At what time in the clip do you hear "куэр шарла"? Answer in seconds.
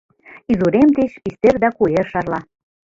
1.77-2.39